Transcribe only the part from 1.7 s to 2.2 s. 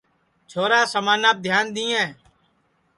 دؔیئیں